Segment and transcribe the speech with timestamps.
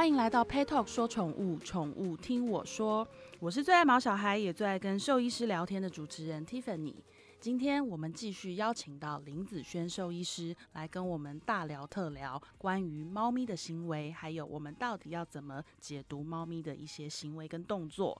[0.00, 3.06] 欢迎来到 Pet Talk 说宠物，宠物听我说。
[3.38, 6.94] 我是最爱毛小孩，也最爱跟兽医师聊天的主持人 Tiffany。
[7.38, 18.18] 今天我们继续邀请到林子轩兽医师来跟我们大聊特聊关于猫咪的行为，还有我们到底要怎么解读猫咪的一些行为跟动作。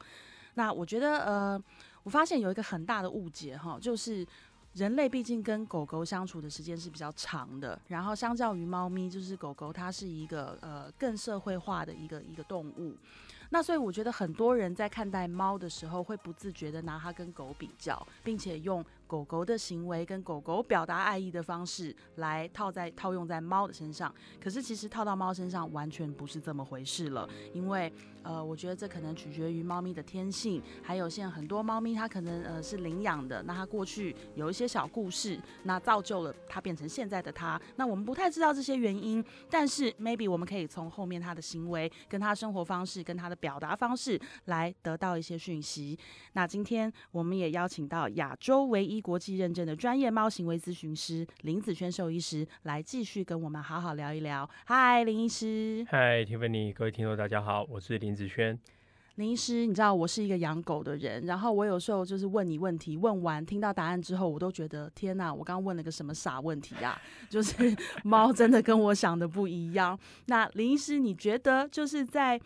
[0.57, 1.65] 那我觉得，呃，
[2.03, 4.27] 我发现有一个很大的误解哈，就是。
[4.75, 12.97] 人类毕竟跟狗狗相处的时间是比较长的，然后相较于猫咪，就是狗狗它是一个呃更社会化的一个一个动物。
[13.53, 24.15] 那所以我觉得很多人在看待猫的时候，会不自觉的拿它跟狗比较，并且用狗狗的行为跟狗狗表达爱意的方式来套在套用在猫的身上。
[24.41, 37.61] 可是其实套到猫身上完全不是这么回事了，因为呃，我觉得这可能取决于猫咪的天性，还有现在很多猫咪它可能呃是领养的，那它过去有一些小故事，那造就了它变成现在的它。
[37.77, 45.99] 那我们不太知道这些原因，但是 maybe 我们可以从后面它的行为、跟它生活方式、跟它的表达方式来得到一些讯息。
[46.35, 54.49] 那今天我们也邀请到亚洲唯一国际认证的专业猫行为咨询师林子轩兽医师来继续跟我们好好聊一聊。
[54.67, 55.87] 嗨，林医师。
[55.89, 58.59] 嗨，Tiffany，各位听众大家好，我是林林子轩。
[59.15, 67.01] 林医师，你知道我是一个养狗的人，然后我有时候就是问你问题，问完听到答案之后，我都觉得天哪，我刚刚问了个什么傻问题啊？
[67.31, 67.55] 就是
[68.03, 69.97] 猫真的跟我想的不一样。
[70.27, 72.41] 那林医师，你觉得就是在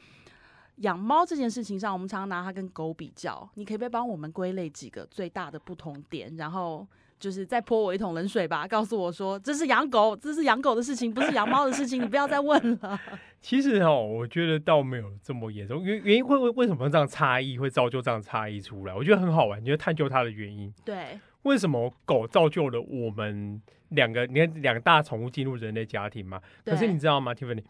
[0.77, 6.37] 养猫这件事情上，我们常常拿它跟狗比较，你可不可以帮我们归类几个最大的不同点？
[6.37, 6.87] 然后
[7.25, 13.01] 就是再泼我一桶冷水吧，告诉我说这是养狗，这是养狗的事情，不是养猫的事情，你不要再问了。
[13.41, 18.95] 其实哦，我觉得倒没有这么严重，原原因会为为什么这样差异会造就这样差异出来？
[18.95, 20.71] 我觉得很好玩，你就探究它的原因。
[20.85, 23.59] 对，为什么狗造就了我们
[23.89, 24.27] 两个？
[24.27, 26.39] 你看两大宠物进入人类家庭嘛？
[26.63, 27.65] 可是你知道吗，Tiffany？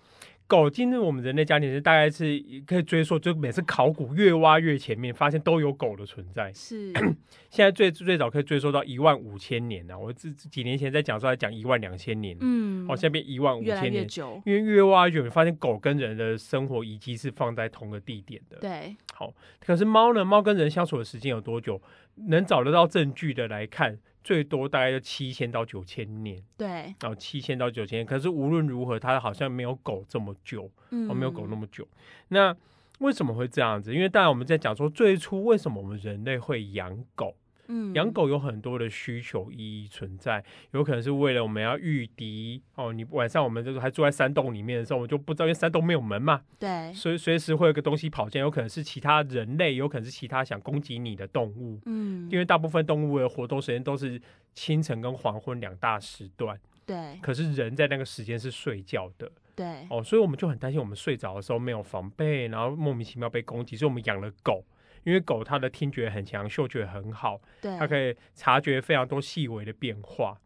[0.47, 6.53] 狗进入我们人类家庭是大概是可以追溯，就每次考古越挖越前面，发现都有狗的存在。
[6.53, 6.93] 是，
[7.49, 9.99] 现在最最早可以追溯到一万五千年呢、啊。
[9.99, 14.06] 我这几年前在讲说来讲一万两千年，嗯，好，现在变一万五千年，
[14.44, 18.59] 因为越挖越久，发现狗跟人的生活遗迹是放在同个地点的。
[18.59, 20.25] 对，好，可是猫呢？
[20.25, 21.81] 猫跟人相处的时间有多久？
[22.28, 23.99] 能找得到证据的来看。
[24.25, 28.07] 最多大概就七千到九千年，对，然后七千到九千年。
[28.07, 31.87] 可是无论如何，它好像没有狗这么久，嗯，没有狗那么久。
[32.29, 32.57] 那
[33.01, 33.95] 为什么会这样子？
[33.95, 37.37] 因为当然我们在讲说最初为什么我们人类会养狗。
[37.69, 42.92] 嗯，养狗有很多的需求意义存在，有可能是为了我们要御敌哦。
[42.92, 51.80] 你晚上我们就是还住在山洞里面的时候，我们就不知道，因为山洞没有门嘛，对，所以随时会有个东西跑进来，有可能是其他人类，有可能是其他想攻击你的动物。
[51.86, 54.20] 嗯，因为大部分动物的活动时间都是
[54.52, 57.19] 清晨跟黄昏两大时段，对。
[57.22, 59.86] 可是人在那个时间是睡觉的，对。
[59.88, 64.62] 哦，所以我们就很担心，我们睡着的时候没有防备，然后莫名其妙被攻击，所以我们养了狗。
[65.04, 70.37] 因为狗它的听觉很强，嗅觉很好，对，它可以察觉非常多细微的变化。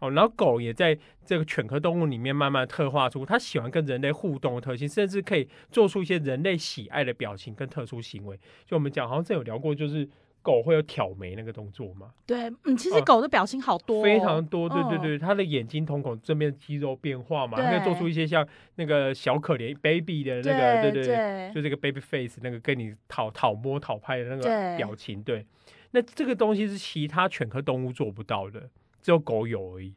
[0.00, 8.38] 哦，然后狗也在这个犬科动物里面慢慢特化出它喜欢跟人类互动的特性，甚至可以做出一些人类喜爱的表情跟特殊行为。
[8.64, 10.08] 就我们讲，好像这有聊过，就是。
[10.48, 12.10] 狗会有挑眉那个动作吗？
[12.24, 14.66] 对，嗯，其实狗的表情好多、哦，非常多。
[14.66, 25.22] 对对对，它、嗯、的眼睛瞳孔这边肌肉变化嘛，它可以做出一些像那个小可怜 baby 的那个，对对对，对就这个 baby face 那个跟你讨讨摸讨拍的那个表情。
[25.22, 25.46] 对，对，
[25.90, 28.70] 那这个东西是其他犬科动物做不到的，
[29.02, 29.92] 只有狗有而已。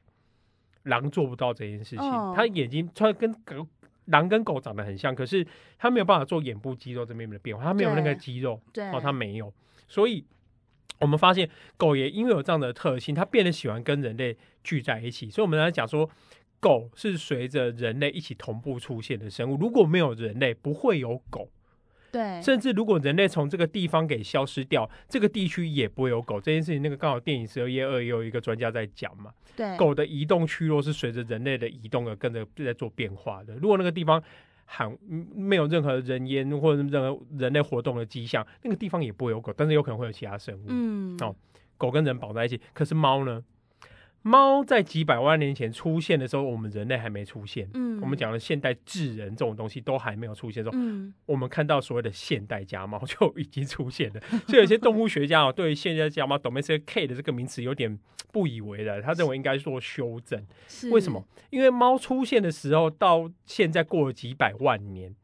[0.83, 3.65] 狼做不到这件事情，嗯、它眼睛它跟狗
[4.07, 5.47] 狼跟狗长得很像，可是
[5.77, 9.53] 它没有办法做眼部肌肉这边的变化，它没有那个肌肉，对，哦，它没有，
[9.87, 10.25] 所以。
[11.01, 15.29] 我们发现狗也因为有这样的特性，它变得喜欢跟人类聚在一起。
[15.29, 16.09] 所以我们来讲说，
[16.59, 19.57] 狗是随着人类一起同步出现的生物。
[19.57, 21.49] 如果没有人类，不会有狗。
[22.11, 26.41] 对，甚至如果人类从这个地方给消失掉，这个地区也不会有狗。
[26.41, 29.31] 这件事情，那个刚好电影十二夜二也有一个专家在讲嘛。
[29.55, 33.55] 对，狗的移动区落是随着人类的移动而跟着在做变化的。
[33.55, 34.21] 如果那个地方，
[34.73, 34.97] 喊
[35.35, 40.63] 没有任何人烟或者任何人类活动的迹象，那个地方也不会有狗，但是有可能会有其他生物。
[40.67, 41.35] 嗯，哦，
[41.77, 43.43] 狗跟人绑在一起，可是猫呢？
[44.23, 47.67] 猫在几百万年前出现的时候，我们人类还没出现。
[47.73, 54.21] 嗯，我们讲的现代智人这种东西都还没有出现的时候，嗯，我们看到所谓的现代家猫就已经出现了。
[54.47, 57.97] 所以有些动物学家哦，对于现代家猫 domestic cat 的这个名词有点
[58.31, 60.45] 不以为然，他认为应该做修正。
[60.67, 61.25] 是为什么？
[61.49, 65.15] 因为猫出现的时候到现在过了几百万年，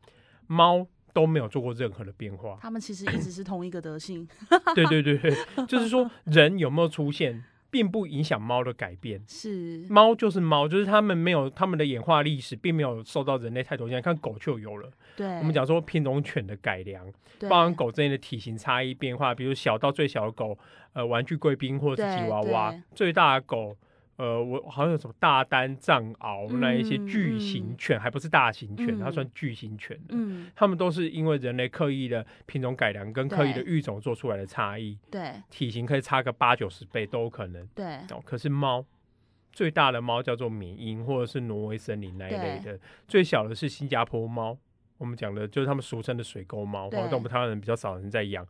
[0.48, 2.58] 猫都没有做过任何的变化。
[2.62, 4.28] 他们其实一直是同一个德性。
[4.74, 5.36] 对对对对，
[5.68, 7.44] 就是说人有没有出现？
[7.69, 9.22] 并不影响猫的改变。
[9.28, 14.02] 是，猫就是猫，就是它们没有它们的演化历史，并没有受到人类太多影响。
[14.02, 14.90] 看狗就有了。
[15.16, 17.06] 对，我们讲说品种犬的改良，
[17.50, 20.58] 包含狗之间的体型差异变化，比如小到最小的狗，
[20.94, 23.75] 呃，玩具贵宾或者是吉娃娃，最大的狗。
[24.18, 30.00] 呃，我好像有什么大丹藏獒那一些巨型犬，嗯、还不是大型犬，嗯、它算巨型犬。
[30.10, 34.98] 嗯，它们都是因为人类刻意的品种改良跟刻意的育种做出来的差异。
[35.12, 37.66] 对，体型可以差个八九十倍都有可能。
[37.75, 38.84] 对，哦，可是猫
[39.54, 44.58] 最大的猫叫做缅因或者是挪威森林那一类的，最小的是新加坡猫，
[44.98, 48.44] 我们讲的就是他们俗称的水沟猫，但我们台湾人比较少人在养。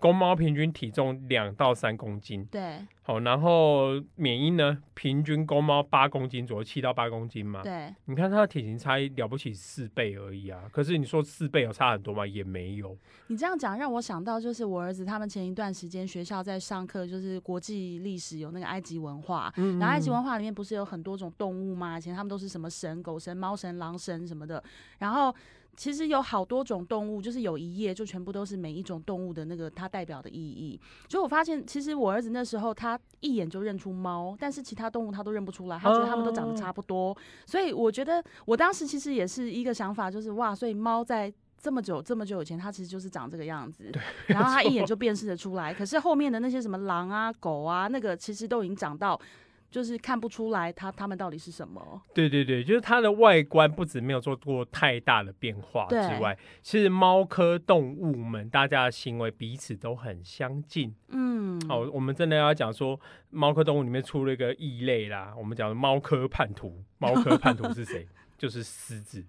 [0.00, 12.26] 公猫平均体重两到三公斤，对，好，然后缅因呢，平均公猫八公斤左右，七到八公斤嘛，对，你看它的体型差异了不起四倍而已啊，可是你说四倍有差很多吗？
[12.26, 12.96] 也没有。
[13.26, 21.98] 你这样讲让我想到，就是我儿子他们前一段时间学校在上课，就是国际历史有那个埃及文化，嗯嗯，然后埃及文化里面不是有很多种动物吗？
[21.98, 24.62] 以前他们都是什么神，狗神、猫神、狼神什么的，
[24.98, 25.34] 然后。
[25.78, 30.78] 其实有好多种动物，就是有一页就全部都是每一种动物的那个它代表的意义。
[31.08, 37.16] 所以我发现，其实我儿子那时候他一眼就认出猫，但是其他动物他都认不出来，他觉得他们都长得差不多。
[37.46, 43.88] 所以我觉得我当时其实也是一个想法，就是哇，所以猫在这么久这么久以前，它其实就是长这个样子，
[44.26, 45.72] 然后他一眼就辨识得出来。
[45.72, 49.20] 可是后面的那些什么狼啊、狗啊，那个其实都已经长到。
[49.70, 52.02] 就是看不出来它它们到底是什么？
[52.14, 60.94] 对对对，就是它的外观不止没有做过太大的变化之外，其实猫科动物们大家的行为彼此都很相近。
[61.08, 62.98] 嗯，好，我们真的要讲说，
[63.30, 65.34] 猫科动物里面出了一个异类啦。
[65.36, 68.08] 我们讲的猫科叛徒，猫科叛徒是谁？
[68.38, 69.24] 就是狮子。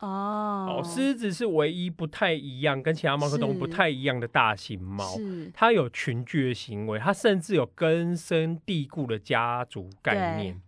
[0.00, 5.04] 哦，狮子是唯一不太一样，跟其他猫科动物不太一样的大型猫。
[5.52, 10.60] 它有群居的行为，它甚至有根深蒂固的家族概念。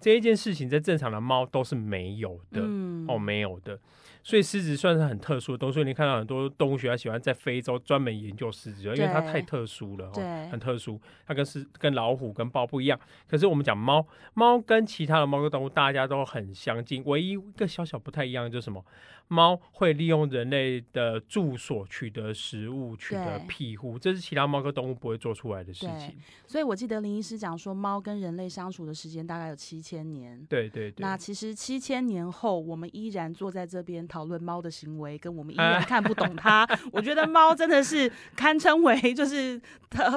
[0.00, 3.80] 这一件事情在正常的猫都是没有的，嗯、哦，没有的。
[4.28, 5.82] 所以狮子算是很特殊的东西。
[5.82, 11.00] 你看到很多动物学家喜欢在非洲专门研究狮子，因为它太特殊了，哦，很特殊。
[11.26, 13.00] 它跟狮、跟老虎、跟豹不一样。
[13.26, 18.84] 可是我们讲猫，猫跟其他的猫科动物大家都很相近，唯一一个小小不太一样的就是什么？
[19.30, 26.16] 猫会利用人类的住所取得食物、取得庇护，这是其他猫科动物不会做出来的事情。
[26.46, 30.42] 所以我记得林医师讲说，猫跟人类相处的时间大概有七千年。
[30.48, 31.02] 对对对。
[31.02, 36.68] 那其实七千年后，我们依然坐在这边讨论猫的行为，跟我们依然看不懂它。
[36.92, 39.60] 我觉得猫真的是堪称为就是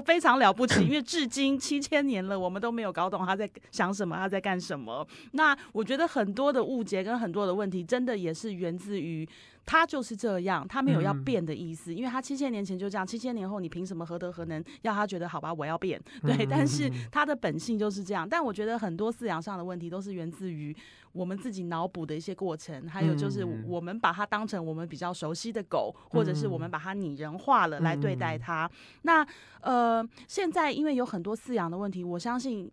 [0.06, 5.08] 非常了不起，因为 至今七千年了，我们都没有搞懂它在想什么，它在干什么。
[5.32, 9.28] 那我觉得很多的误解跟很多的问题，真的也是源自于。
[9.66, 16.02] 他就是这样，他没有要变的意思，嗯、因为他七千年前就这样，七千年后你凭什么何德何能要他觉得好吧，我要变？
[16.22, 18.28] 对，嗯、但是他的本性就是这样。
[18.28, 20.76] 但我觉得很多饲养上的问题都是源自于
[21.12, 28.66] 我们自己脑补的一些过程，还有就是我们把它当成我们比较熟悉的狗，嗯、或者是我们把它拟人化了来对待它。
[28.66, 28.72] 嗯、
[29.04, 29.28] 那
[29.62, 32.70] 呃，现在因为有很多饲养的问题，我相信。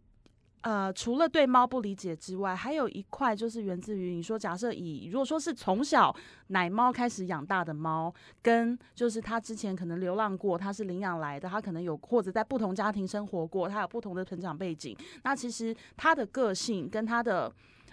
[0.62, 6.14] 呃，除了对猫不理解之外，还有一块就是源自于你说，假设以如果说是从小
[6.48, 17.50] 奶猫开始养大的猫，跟就是它之前可能流浪过，它是领养来的，它可能有或者在不同家庭生活过，它有不同的成长背景，那其实它的个性跟它的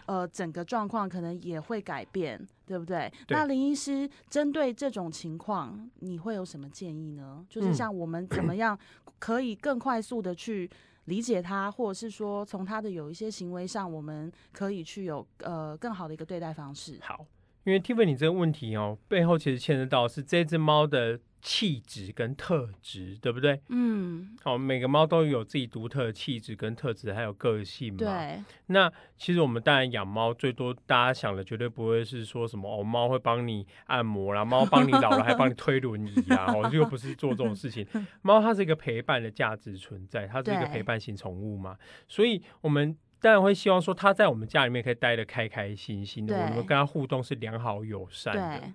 [0.08, 3.14] 呃整个状况可能也会改变，对不对？
[3.28, 3.38] 对。
[3.38, 7.46] 那林医师针对这种情况，你会有什么建议呢？
[7.48, 8.78] 就是像我们怎么样
[9.20, 10.68] 可以更快速的去。
[11.06, 17.00] 理解他，或者是说从他的有一些行为上，我们可以去有呃更好的一个对待方式。
[17.02, 17.26] 好，
[17.64, 21.20] 因为提问你这个问题哦，背后其实牵涉到是这只猫的。
[21.48, 23.62] 气质跟特质，对不对？
[23.70, 28.00] 嗯，好，每个猫都有自己独特的气质跟特质，还有个性嘛。
[28.00, 28.44] 对。
[28.66, 37.86] 那其实我们当然养猫，最多大家想的绝对不会是说什么哦，猫会帮你按摩啦，猫帮你老了还帮你推轮椅啊， 哦，又不是做这种事情。
[38.24, 48.68] 猫它是一个陪伴的价值存在，它是一个陪伴型宠物嘛，所以我们当然会希望说它在我们家里面可以待得开开心心的，我们跟它互动是良好友善的。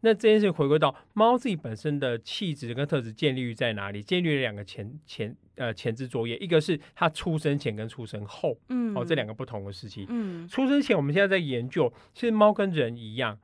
[0.00, 4.02] 那这件事回归到猫自己本身的气质跟特质建立于在哪里？
[4.02, 10.06] 建立了两个前前呃前置作业，一个是它出生前跟出生后，嗯，哦，这两个不同的时期。
[10.08, 13.38] 嗯，出生前我们现在在研究，其实猫跟人一样。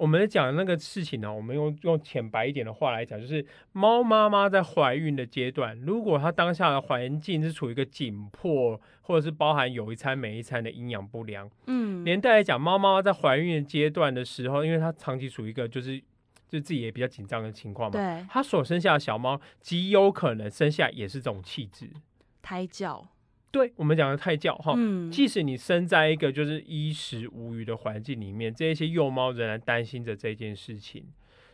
[0.00, 15.98] 我们讲的那个事情呢，我们用用浅白一点的话来讲，就是猫妈妈在怀孕的阶段，如果它当下的环境是处于一个紧迫，或者是包含有一餐没一餐的营养不良，嗯，连带来讲，猫妈妈在怀孕的阶段的时候，因为它长期处于一个就是
[16.48, 21.90] 就自己也比较紧张的情况嘛，对，它所生下的小猫极有可能生下也是这种气质，
[22.40, 23.06] 胎教。
[23.50, 31.04] 对我们讲的胎教哈，嗯，即使你生在一个就是衣食无虞的环境里面，这一些幼猫仍然担心着这件事情。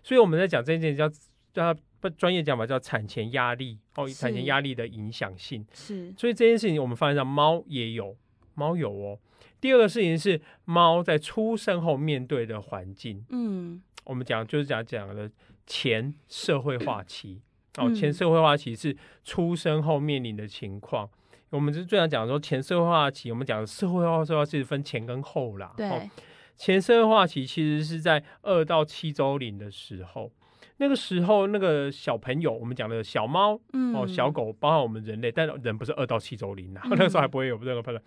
[0.03, 6.13] 所以我们在讲这件叫叫它不专业讲法叫产前压力哦，产前压力的影响性是。
[6.17, 8.17] 所以这件事情我们发现上猫也有，
[8.55, 9.19] 猫有哦。
[9.59, 15.31] 第二个事情是猫在出生后面对的环境，嗯，我们讲就是讲讲的
[15.67, 17.41] 前社会化期。
[17.79, 21.09] 哦，嗯、前社会化期是出生后面临的情况。
[21.51, 25.73] 我们是最常讲说前社会化期，我们讲的社会化社会化其实分前跟后啦。
[25.77, 26.11] 对，哦、
[26.57, 30.31] 前社会化期其实是在二到七周龄的时候，
[30.79, 38.03] 那个时候那个小朋友，我们讲的小猫，嗯、哦，小狗，包括我们人类，但人不是二到七周龄啊，嗯、 那个时候还不会有任何判断。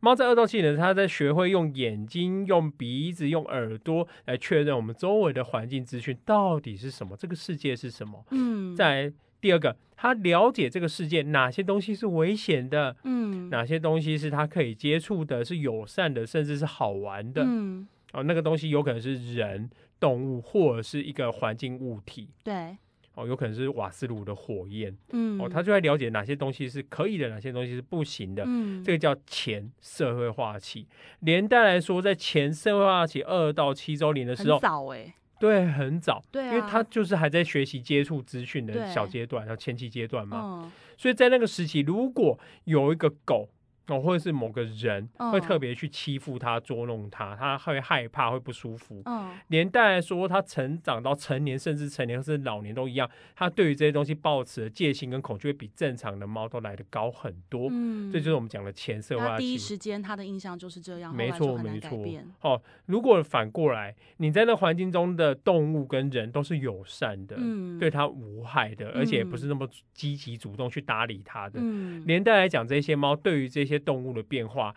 [0.00, 8.24] 猫在二到七年，它在学会用眼睛、用鼻子、用耳朵来确认我们周围的环境资讯到底是什么，这个世界是什么。
[8.30, 17.42] 嗯，再来第二个，他了解这个世界哪些东西是危险的，嗯，哪些东西是他可以接触的，是友善的，甚至是好玩的。
[17.44, 22.28] 嗯，哦，那个东西有可能是人、动物，或者是一个环境物体。
[22.42, 22.76] 对。
[23.14, 30.86] 哦，有可能是瓦斯炉的火焰，嗯，哦，他就会了解哪些东西是可以的，哪些东西是不行的，嗯，这个叫前社会化期。
[31.18, 43.48] 连带来说，在前社会化期二到七周年的时候，早哎，对，很早，对啊，因为他就是还在学习接触资讯的小阶段，对然后前期阶段嘛，嗯，所以在那个时期，如果有一个狗。
[43.88, 49.02] 哦，或者是某个人会特别去欺负他、捉弄他，他会害怕、会不舒服。
[49.06, 57.68] 嗯，连带来说，他成长到成年，甚至成年甚至老年都一样，他对于这些东西抱持的戒心跟恐惧，会比正常的猫都来得高很多。
[57.70, 59.44] 嗯，这就是我们讲的前社会化期。
[59.44, 61.98] 第一时间他的印象就是这样，没错没错。
[62.42, 71.58] 哦，如果反过来，你在那环境中的动物跟人都是友善的，嗯，对他无害的，而且不是那么积极主动去搭理他的。
[71.62, 74.74] 嗯，连带来讲，这些猫对于这些动物的变化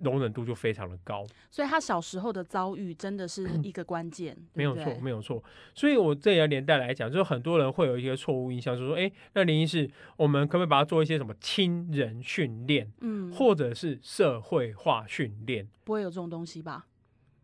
[0.00, 5.42] 容忍度就非常的高，所以他小时候的遭遇真的是 一个关键，没有错，没有错。
[5.74, 15.66] 所以我这也要连带来讲，就是很多人会有一些错误印象，就是说，哎，那林医师，我们可不可以把它做一些什么亲人训练，嗯，或者是社会化训练？
[15.82, 16.86] 不会有这种东西吧？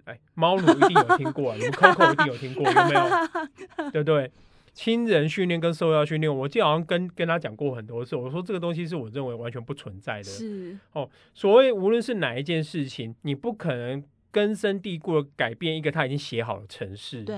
[0.04, 3.90] 哎，猫奴一定有听过，你们 Coco 一定有听过，有没有？
[3.90, 4.30] 对不对？
[4.74, 8.16] 亲人训练跟社会化训练，我记得好像跟跟他讲过很多次。
[8.16, 10.24] 我说这个东西是我认为完全不存在的。
[10.24, 14.02] 是哦，所谓无论是哪一件事情，你不可能
[14.32, 17.22] 根深蒂固的改变一个他已经写好的程式。
[17.22, 17.36] 对，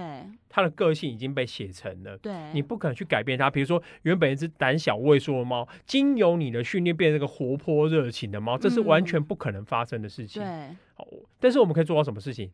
[0.49, 2.17] 他的个性已经被写成了。
[2.17, 3.51] 对，你不可能去改变他。
[3.51, 10.43] 比如说，原本一只胆小畏缩的猫，经由你的训练变成一个活泼热情的猫，这是完全不可能发生的事情。
[10.43, 11.07] 嗯、对，好，
[11.39, 12.51] 但是我们可以做到什么事情？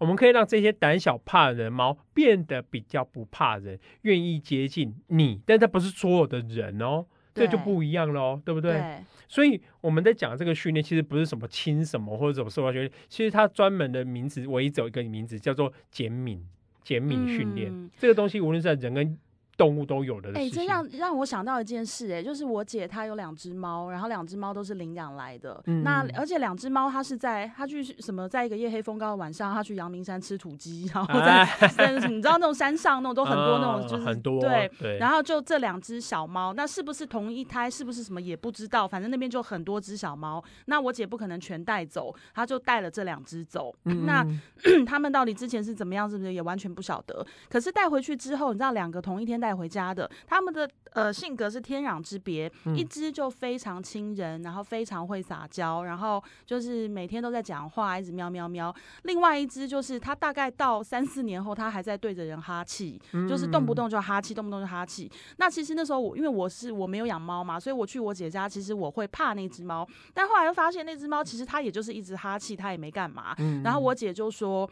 [0.00, 7.04] 我们可以让这些胆小怕人的猫变得比较不怕人，愿意接近你，但它不是所有的人哦，
[7.34, 8.72] 这就不一样了哦，对不对？
[8.72, 9.04] 对。
[9.28, 16.42] 所以我们在讲这个训练，其实不是什么亲什么或者什么社会训练，其实它专门的名字唯一只有一个名字，叫做减敏
[16.82, 17.70] 减敏训练。
[17.70, 19.16] 嗯、这个东西无论是在人跟
[19.60, 20.42] 动物都有的事情。
[20.42, 25.62] 哎、欸，这让让我想到一件事、欸，哎，就是我姐她有两只猫，然后两只猫都是领养来的。
[25.66, 34.96] 嗯、那而且两只猫，它是在它去什么，在一个夜黑风高的晚上，它去阳明山吃土鸡，然后在、哎、你知道那种山上那种都很多那种，就是、嗯、很多对对。
[34.96, 37.70] 然后就这两只小猫，那是不是同一胎？
[37.70, 38.88] 是不是什么也不知道？
[38.88, 40.42] 反正那边就很多只小猫。
[40.64, 43.74] 那我姐不可能全带走，她就带了这两只走。
[43.84, 44.26] 嗯、那
[44.86, 46.08] 他们到底之前是怎么样？
[46.08, 47.26] 是不是也完全不晓得？
[47.50, 50.10] 可是带回去之后，你知道两个同一天带回家的。
[50.26, 58.74] 他们的呃性格是天壤之别，嗯、一只就非常亲人，然后非常会撒娇，然后就是每天都在讲话，一直喵喵喵。
[59.02, 65.10] 另外一只就是它大概到三四年后，它还在对着人哈气，嗯、就是动不动就哈气，动不动就哈气。
[65.36, 69.86] 那其实那时候我因为我是我没有养猫嘛，所以我去我姐家，其实我会怕那只猫。
[70.12, 73.34] 但后来又发现那只猫其实它也就是一直哈气，它也没干嘛。
[73.38, 74.68] 嗯、然后我姐就说。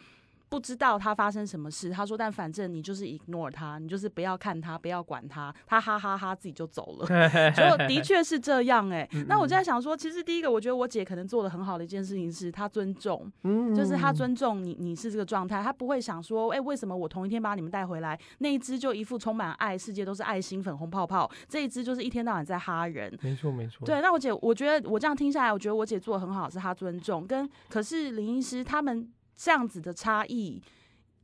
[0.49, 7.07] 不知道他发生什么事，他说，但反正你就是 ignore 他，你就是不要看他，不要管他，他哈哈哈自己就走了，
[7.53, 9.25] 就的确是这样哎、欸。
[9.29, 13.31] 那我就在想说，其实第一个，我觉得我姐可能做的很好的一件事情是，她尊重，
[13.77, 23.15] 就是她尊重你，你是这个状态，她不会想说，哎、欸，为什么我同一天把你们带回来，那一只就一副充满爱，世界都是爱心粉红泡泡，这一只就是一天到晚在哈人。
[23.21, 23.85] 没错没错。
[23.85, 29.07] 对，那我姐，我觉得我这样听下来，我觉得我姐做的很好，是她尊重，跟可是林医师他们。
[29.39, 30.61] 这样子的差异，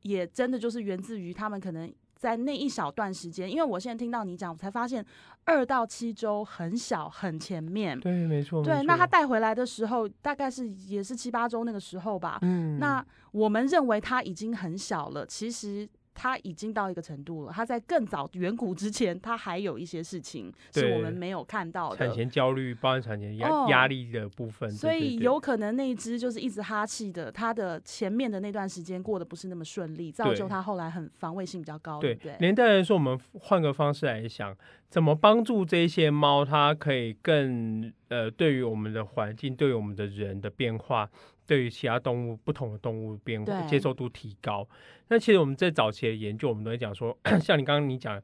[0.02, 5.04] 也真的就是源自于他们可能在那一小段时间，因为我现在听到你讲，我才发现
[5.44, 7.98] 二到七周很小很前面。
[7.98, 8.62] 对，没错。
[8.62, 12.38] 对，那他带回来的时候，大概是也是七八周那个时候吧。
[12.42, 12.78] 嗯。
[12.78, 17.52] 那我们认为他已经很小了，其实它已经到一个程度了。
[17.52, 21.96] 它在更早远古之前，它还有一些事情是我们没有看到的。
[21.96, 24.70] 产前焦虑，包含产前压压力的部分。
[24.70, 31.98] 所以有可能那一只就是一直哈气的，它的前面的那段时间过得不是那么顺利，造就它后来很防卫性比较高。
[31.98, 34.56] 对，对，连带来说，我们换个方式来想，
[34.88, 41.10] 怎么帮助这些猫，它可以更呃，对于我们的环境，对于我们的人的变化。
[41.46, 44.66] 对于其他动物，不同的动物变化接受度提高。
[45.08, 48.22] 那其实我们在早期的研究，我们都会讲说，像你刚刚你讲，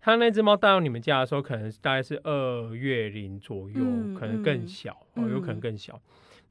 [0.00, 5.94] 它那只猫带到你们家的时候，可能大概是二月龄左右，嗯、可能更小，嗯、哦，有可能更小。
[5.94, 6.00] 嗯、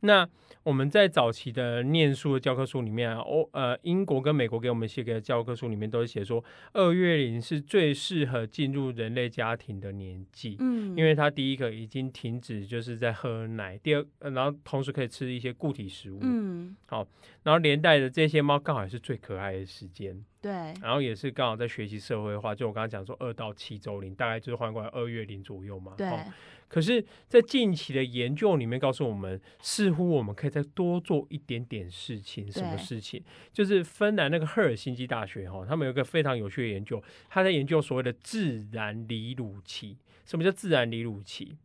[0.02, 0.28] 那
[0.64, 6.44] 我们在早期的念书的教科书里面啊，欧呃英国跟美国给我们写给的教科书里面都是写说，
[6.74, 17.08] 二月龄是最适合进入人类家庭的年纪，嗯，因为它第一个已经停止就是在喝奶，第二，呃，然后同时可以吃一些固体食物，嗯，好，
[17.44, 20.24] 然后连带的这些猫刚好也是最可爱的时间。
[20.42, 25.94] 对，然后也是刚好在学习社会化，就我刚刚讲说二到七周龄，大概就是换过来二月龄左右嘛。
[25.96, 26.20] 对、哦。
[26.68, 32.50] 可是，在近期的研究里面告诉我们，似乎我们可以再多做一点点事情。
[32.50, 33.22] 什么事情？
[33.52, 39.98] 就是芬兰那个赫尔辛基大学哈、哦，他们有一个非常有趣的研究，他在研究所谓的自然离乳期。
[40.26, 41.58] 什么叫自然离乳期？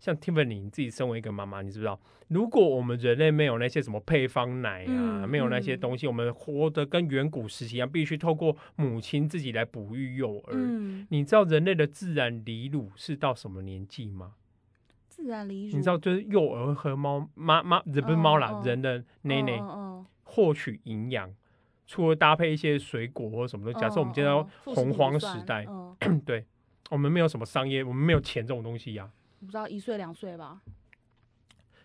[0.00, 2.00] 像 Tiffany，你自己身为一个妈妈，你知不知道？
[2.28, 10.52] 如果我们人类没有那些什么配方奶啊，嗯、没有那些东西，嗯、我们活得跟远古时期一样，必须透过母亲自己来哺育幼儿。
[10.54, 14.32] 嗯、你知道人类的自然离乳是到什么年纪吗？
[15.08, 19.60] 自然离乳，你知道就是幼儿和猫妈妈，这不是猫啦，哦、人的奶奶
[20.22, 21.30] 获取营养，
[21.86, 23.78] 除了搭配一些水果或什么的。
[23.78, 26.46] 假设我们见到洪荒时代，哦哦、 对，
[26.90, 29.19] 我们没有什么商业，我们没有钱这种东西呀、啊。
[29.40, 30.60] 不知道一岁两岁吧？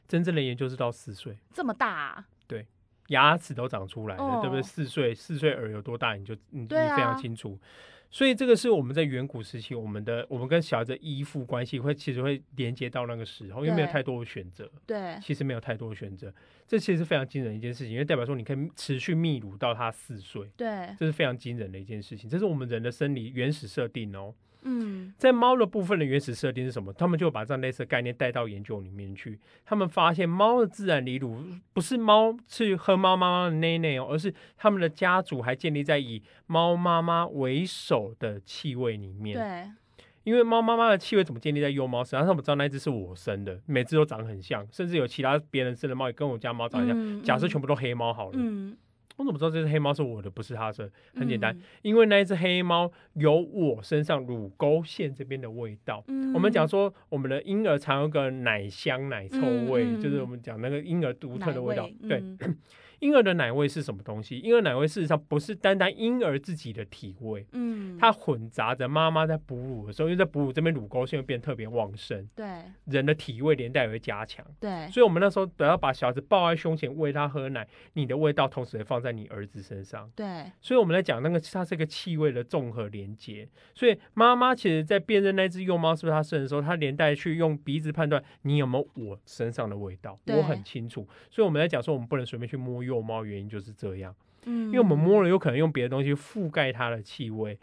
[0.07, 2.27] 真正的研究是到四岁，这么大啊？
[2.45, 2.67] 对，
[3.07, 4.61] 牙齿都长出来了，哦、对不对？
[4.61, 7.57] 四岁，四岁耳有多大，你就你你非常清楚。
[7.59, 14.71] 啊、所以这个是我们在远古时期，我们的我们跟小孩的依附关系会其实会连接到那个时候，因为没有太多的选择。
[14.85, 16.31] 对，其实没有太多的选择，
[16.67, 20.51] 这其实是非常惊人的一件事情，因为代表说你可以持续泌乳到他四岁。
[20.55, 24.35] 对，这是非常惊人的一件事情，这是我们人的生理原始设定哦。
[24.65, 26.91] 嗯，在猫的部分的原始设定是什么？
[26.93, 29.39] 他们就把这样类似的概念带到研究里面去。
[29.63, 31.37] 他们发现猫的自然离乳
[31.71, 39.37] 不是猫去喝猫妈妈的奶奶哦，而是他们的家族还建立在以猫妈妈为首的气味里面。
[39.37, 42.27] 对，因为猫妈妈的气味怎么建立在幼猫身上？
[42.27, 47.23] 他们知道那只是我生的，每只都长得很像，甚至有其他别人生的猫也跟我家猫长得像。
[47.23, 48.33] 假设全部都黑猫好了。
[48.35, 48.75] 嗯
[49.17, 50.91] 我怎么知道这只黑猫是我的，不是他的？
[51.15, 56.03] 很简单，嗯、因为那一只黑猫有我身上乳沟线这边的味道。
[56.07, 59.39] 嗯、我们讲说，我们的婴儿常有个奶香、奶臭
[59.71, 61.85] 味，嗯、就是我们讲那个婴儿独特的味道。
[61.85, 62.23] 味对。
[63.05, 64.39] 嗯婴儿的奶味是什么东西？
[64.39, 72.45] 婴儿奶味事实上不是单单婴儿自己的体味，嗯，它混杂着妈妈在哺乳的时候，因为在哺乳这边乳沟线会变特别旺盛，对，
[72.85, 97.57] 人的体味连带也会加强，对，所以我们那时候都要把小孩子抱在胸前喂他喝奶，你的味道同时也放在你儿子身上，对，所以我们在讲那个它是一个气味的综合连接，所以妈妈其实在辨认那只幼猫是不是它生的时候，它连带去用鼻子判断你有没有我身上的味道，我很清楚，所以我们在讲说我们不能随便去摸幼猫，原因就是这样，嗯，因为我们摸了，有可能用别的东西覆盖它的气味，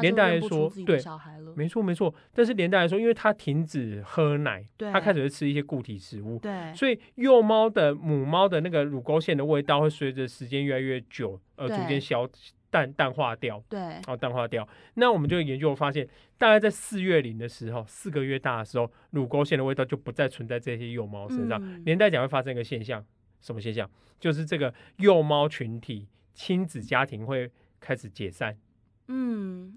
[0.00, 1.00] 连带来说，对，
[1.54, 2.12] 没错没错。
[2.34, 12.28] 但是连带来说，因为它停止喝奶，它开始会吃一些固体食物，对，所以幼猫的母猫的那个乳沟腺的味道会随着时间越来越久而逐渐消
[12.70, 14.68] 淡淡化掉，对，然后淡化掉。
[14.94, 23.02] 那我们就研究发现，大概在四月龄的时候，四个月大的时候，乳沟腺的味道就不再存在这些幼猫身上，嗯、连带讲会发生一个现象。
[23.40, 23.90] 什么现象？
[24.20, 28.56] 就是这个幼猫群体亲子家庭会开始解散。
[29.06, 29.76] 嗯。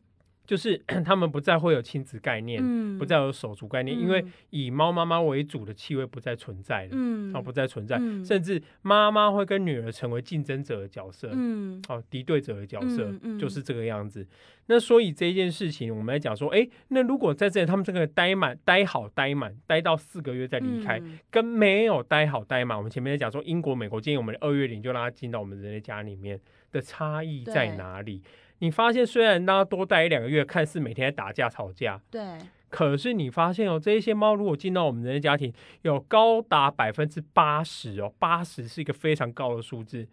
[0.52, 14.28] 就是 他们不再会有亲子概念，嗯、不再有手足概念，嗯、因为以猫妈妈为主的气味不再存在了，嗯，哦，不再存在，嗯、甚至妈妈会跟女儿成为竞争者的角色，嗯，哦，敌对者的角色，就是这个样子。
[14.66, 26.38] 那所以这件事情，我们来讲说，哎、欸，那如果在这里他们这个待满、待好、待满、待到四个月再离开，嗯、跟没有待好、待满，我们前面在讲说，英国、美国建议我们二月龄就让他进到我们人类家里面
[26.74, 28.22] 的差异在哪里？
[28.62, 32.38] 你发现虽然大家多待一两个月，看似每天在打架吵架，对，
[32.70, 40.08] 可是你发现哦，这一些猫如果进到我们人类家庭，有高达百分之八十哦，八十是一个非常高的数字，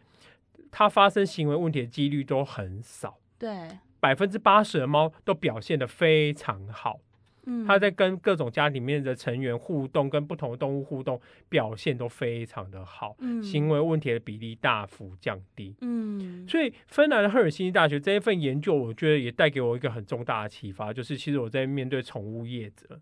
[0.70, 3.68] 它发生行为问题的几率都很少，对，
[4.00, 7.00] 百分之八十的猫都表现得非常好。
[7.66, 15.74] 他在跟各种家里面的成员互动，跟不同的动物互动，表现都非常的好，嗯、行为问题的比例大幅降低。
[15.80, 23.00] 嗯，所以芬兰的赫尔辛基大学这一份研究，我觉得也带给我一个很重大的启发，就是其实我在面对宠物业者，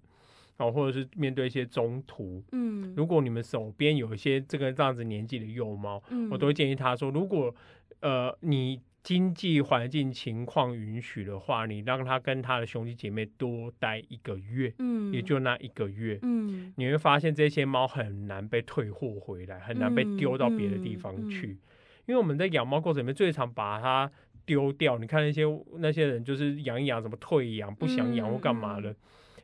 [0.59, 7.55] 哦，或者是面对一些中途，嗯，如果你们手边有一些这个这样子年纪的幼猫，嗯，我都会建议他说，如果
[8.01, 8.81] 呃你。
[9.07, 24.11] 经济环境情况允许的话，你让他跟他的兄弟姐妹多待一个月，嗯，也就那一个月，嗯，你会发现这些猫很难被退货回来，很难被丢到别的地方去，嗯嗯嗯、因为我们在养猫过程里面最常把它
[24.45, 24.99] 丢掉。
[24.99, 25.45] 你看那些
[25.79, 28.93] 那些人就是养一养，怎么退养，不想养或干嘛的。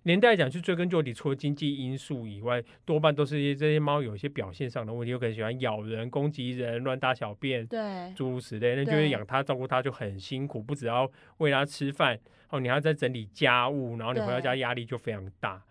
[0.05, 12.19] 连带讲，去追根究底，除了经济因素以外，多半都是这些猫有一些表现上的问题，有可能喜欢咬人、攻击人、乱大小便，对，诸如此类，那就是养它、照顾它就很辛苦，不只要喂它吃饭，
[12.51, 15.63] 哦，你还要再整理家务，然后你回到家压力就非常大，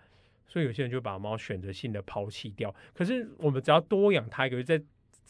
[0.47, 2.73] 所以有些人就把猫选择性的抛弃掉。
[2.93, 4.81] 可是我们只要多养它一个月，在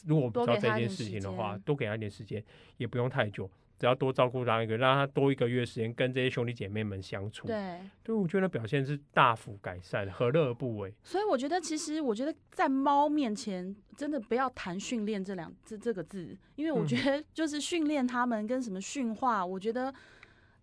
[0.06, 2.44] 如果我们不知道这件事情的话，多给它一点时间，
[2.78, 3.50] 也不用太久。
[3.82, 10.94] 只要多照顾他一个，让他多一个月时间跟这些兄弟姐妹们相处，对，对，我觉得表现是大幅改善，何乐而不为？
[11.04, 19.92] 所以我觉得，其实我觉得在猫面前，真的不要谈训练这两这这个字，因为我觉得 就是训练他们跟什么驯化，我觉得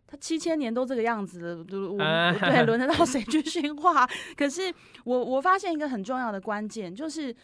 [0.06, 4.06] 他七千年都这个样子了，我、 啊、对，轮得到谁去驯化？
[4.38, 4.72] 可是
[5.04, 7.34] 我我发现一个很重要的关键，就是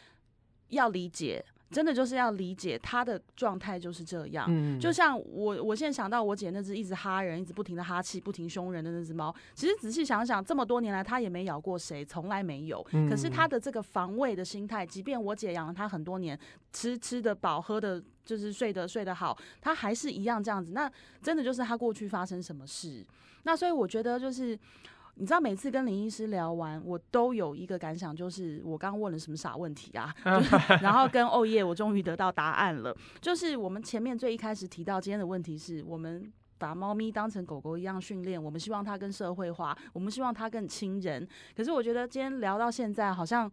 [0.69, 1.45] 要理解。
[1.71, 12.85] 真的就是要理解他的状态就是这样，嗯、就像我我现在想到我姐那只一直哈人，一直不停的哈气，不停凶人的那只猫，其实仔细想想，这么多年来它也没咬过谁，从来没有。
[12.93, 16.39] 嗯、可是它的这个防卫的心态，即便我姐养了它很多年，
[16.73, 20.73] 吃吃得饱，喝的就是睡得睡得好，它还是一样这样子。
[20.73, 20.91] 那
[21.23, 23.05] 真的就是它过去发生什么事？
[23.43, 24.59] 那所以我觉得就是。
[25.17, 30.15] 你知道每次跟林医师聊完，我都有一个感想，就是我刚问了什么傻问题啊？
[30.83, 32.97] 然后跟哦耶，我终于得到答案了。
[33.21, 41.27] 就是我们前面最一开始提到今天的问题是，我们把猫咪当成狗狗一样训练，我们希望它更社会化，我们希望它更亲人。
[41.57, 43.51] 可是我觉得今天聊到现在，好像。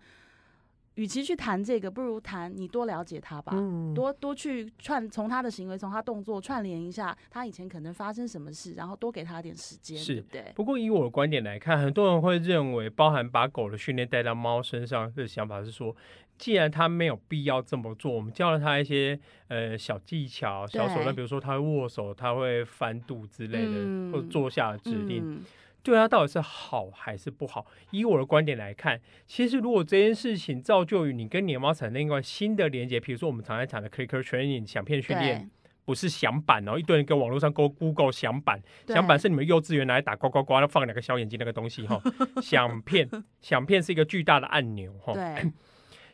[0.96, 10.54] 与其去谈这个，不如谈你多了解他吧，嗯、多多去串从他的行为，从他动作串联一下，他以前可能发生什么事，然后多给他点时间，是对不对？
[10.56, 15.96] 不过以我的观点来看，很多人会认为，包含把狗的训练带到猫身上的想法是说，
[16.38, 25.36] 既然他没有必要这么做，我们教了他一些呃小技巧、小手段，比如说他会握手，他会翻肚之类的，嗯、或者坐下的指令。
[25.36, 25.44] 嗯
[25.84, 27.66] 对它到底是好还是不好？
[27.90, 35.50] 以我的观点来看，其实如果这件事情造就于你跟你的猫产生一个新的连接，比如说我们常常讲的 clicker training 响片训练，
[35.84, 42.00] 不是响板哦，一堆人跟网络上 go Google 响板，对响板是你们幼稚园拿来打呱呱呱，要放两个小眼睛那个东西哈。
[42.42, 43.10] 响片，
[43.42, 45.14] 响片是一个巨大的按钮哈。
[45.14, 45.52] 对。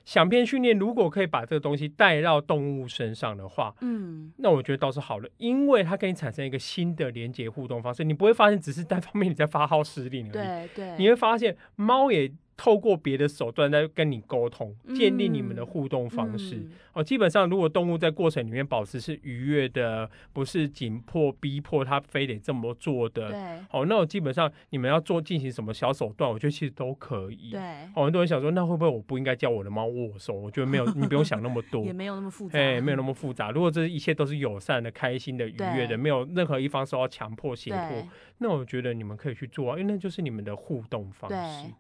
[0.08, 12.32] 响片训练如果可以把这个东西带到动物身上的话，嗯，那我觉得倒是好了，因为它跟你产生一个新的连接互动方式，你不会发现只是单方面你在发号施令而已，对对，你会发现猫也。
[12.58, 16.56] 透过别的手段在跟你沟通，建立你们的互动方式。
[16.56, 23.30] 嗯嗯、哦，基本上如果动物在过程里面保持是愉悦的，不是紧迫逼迫它非得这么做的。
[23.30, 23.40] 对。
[23.72, 27.52] 哦，那我基本上你们要做进行什么小手段，我觉得其实都可以。
[27.52, 27.62] 对。
[27.96, 30.34] 哦，很多人想说，那会不会我不应该教我的猫握手？
[30.34, 32.58] 我觉得没有， 你不用想那么多，也没有那么复杂。
[32.58, 33.52] 哎，没有那么复杂。
[33.52, 38.08] 如果这一切都是友善的、开心的、愉悦的，没有任何一方受到强迫、胁迫，
[38.40, 41.72] 那我觉得你们可以去做啊，因为那就是你们的互动方式。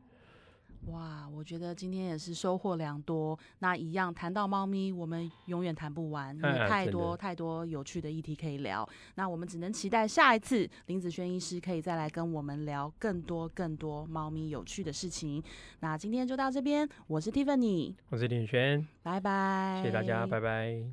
[0.87, 3.37] 哇，我觉得今天也是收获良多。
[3.59, 8.87] 那一样谈到猫咪，我们永远谈不完，因为太多太多有趣的议题可以聊。
[9.15, 15.43] 那我们只能期待下一次林子轩医师可以再来跟我们聊更多更多猫咪有趣的事情。
[15.81, 20.83] 那今天就到这边，我是 Tiffany，我是林子轩，拜拜，谢谢大家，拜拜。